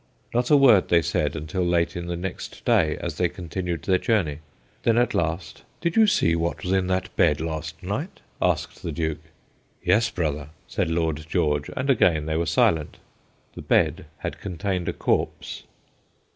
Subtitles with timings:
[0.33, 3.99] Not a word they said until late in the next day as they continued their
[3.99, 4.39] journey.
[4.81, 8.19] Then at last:* Did you see what was in that bed last night?'
[8.51, 9.21] asked the Duke.'
[9.85, 12.97] Yes, brother/ said Lord George, and again they were silent.
[13.53, 15.65] The bed had contained a corpse.